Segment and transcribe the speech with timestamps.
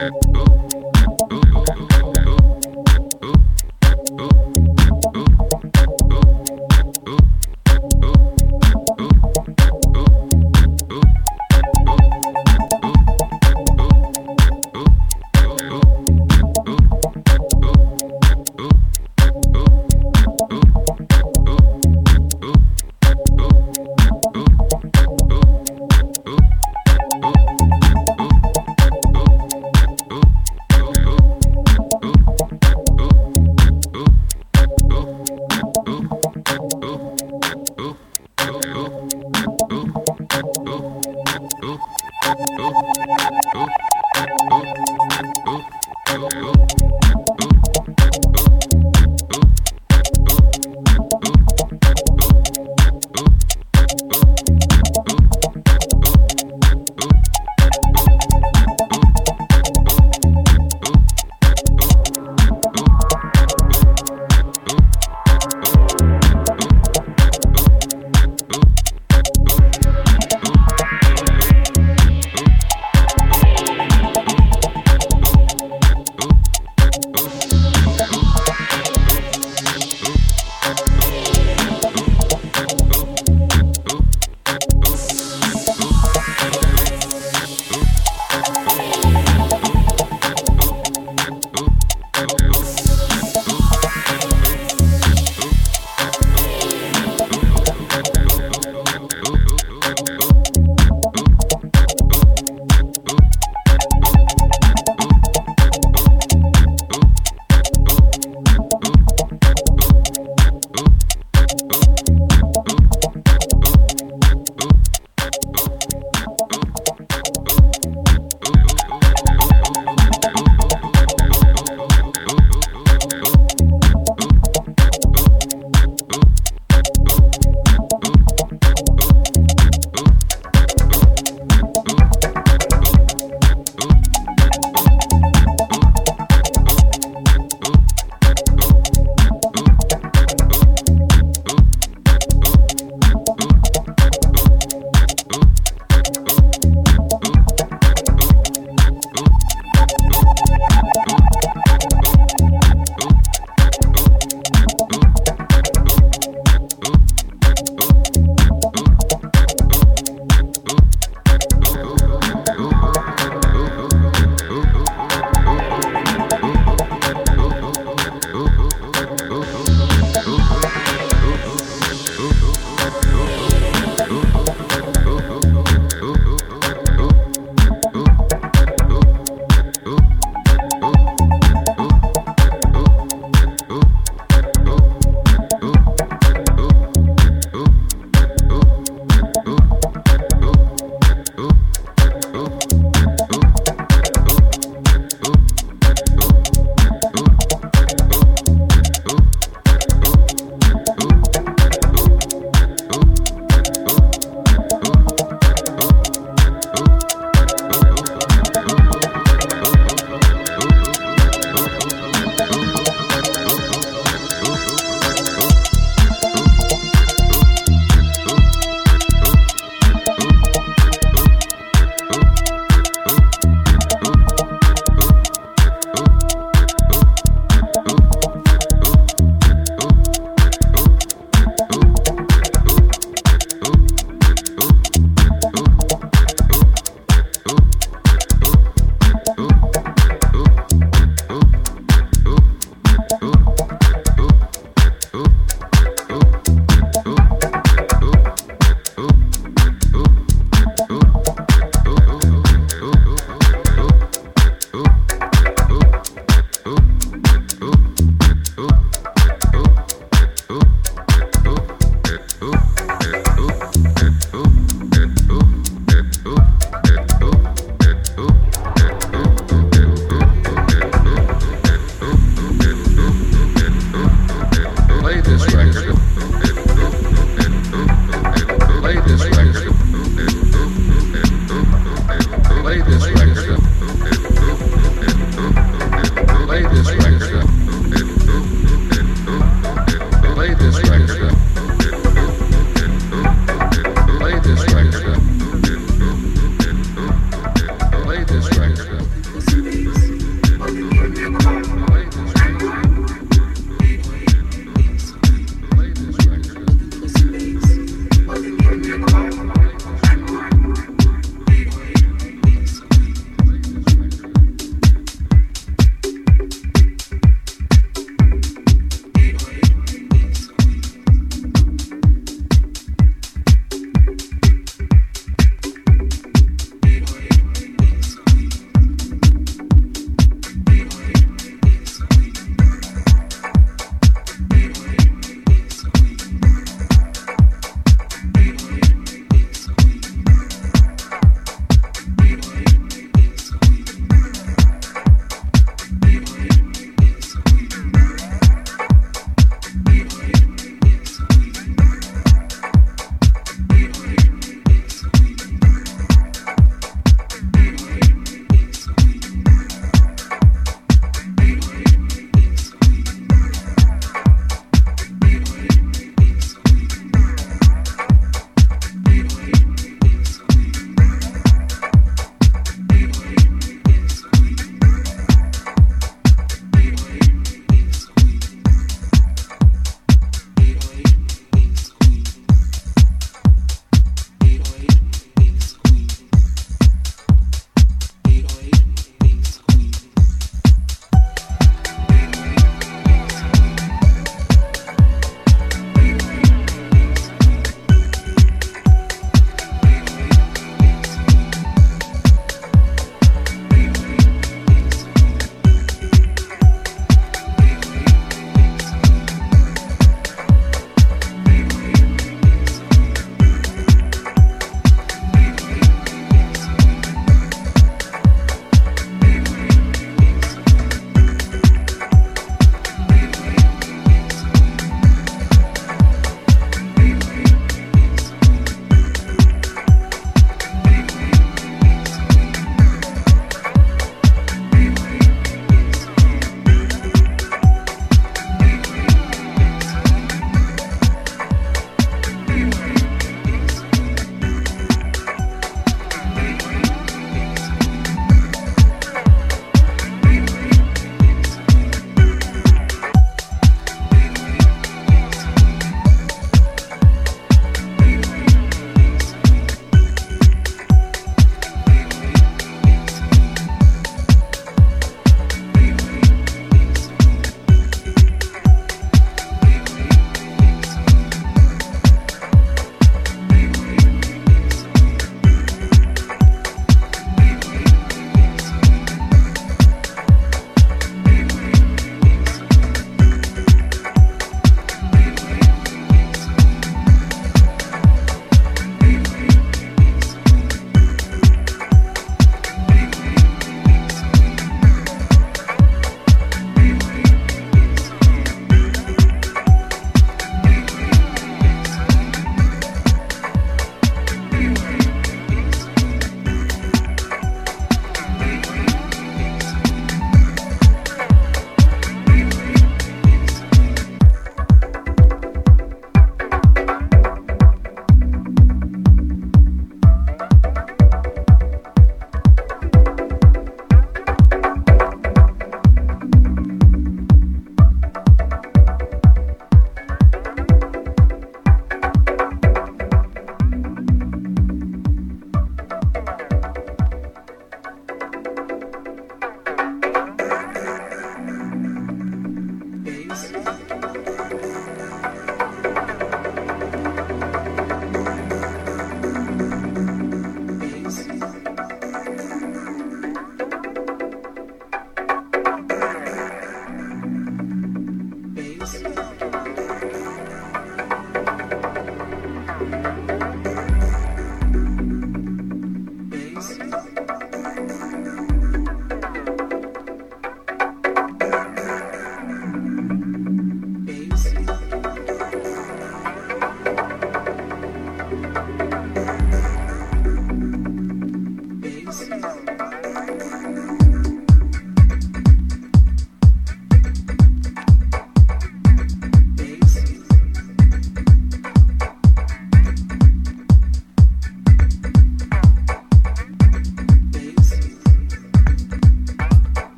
[0.00, 0.57] Oh.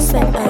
[0.00, 0.49] set up.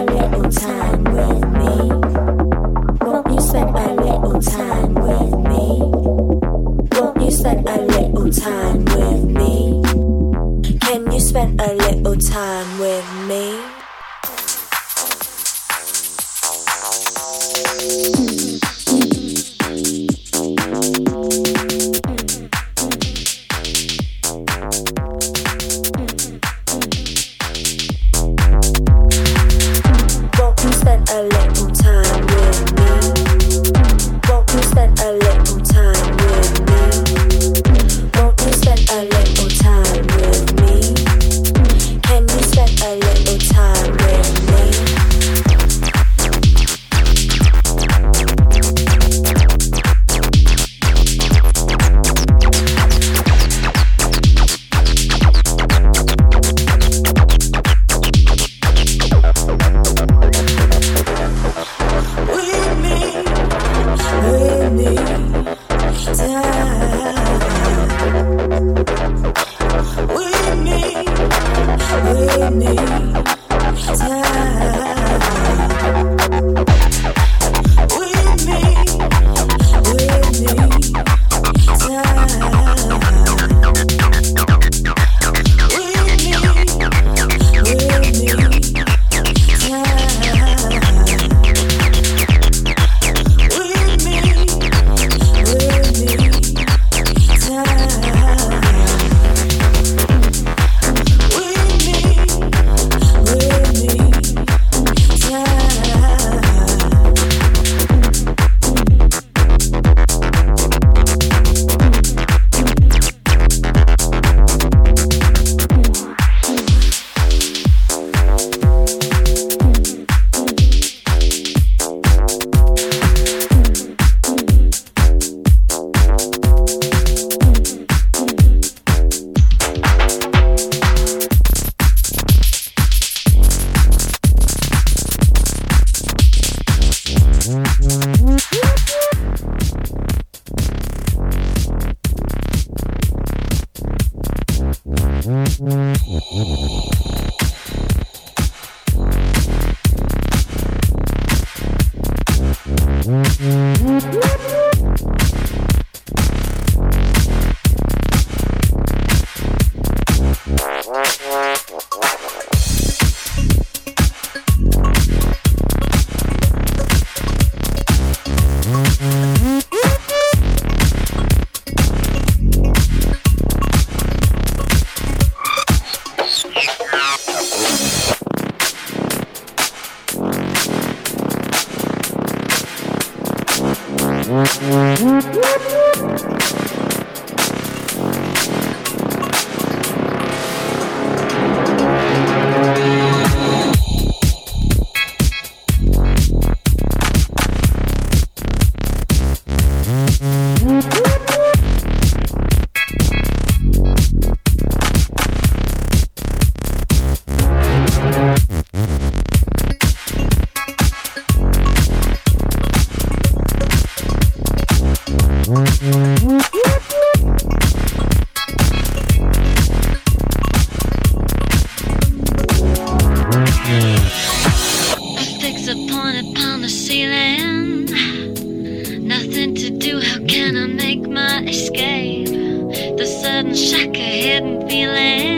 [234.71, 235.30] Feels